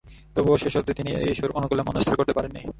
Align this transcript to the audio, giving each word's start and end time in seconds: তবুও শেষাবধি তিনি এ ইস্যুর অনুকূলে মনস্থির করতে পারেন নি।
তবুও 0.35 0.57
শেষাবধি 0.57 0.93
তিনি 0.93 1.09
এ 1.11 1.21
ইস্যুর 1.31 1.51
অনুকূলে 1.51 1.81
মনস্থির 1.81 2.15
করতে 2.15 2.33
পারেন 2.33 2.51
নি। 2.51 2.61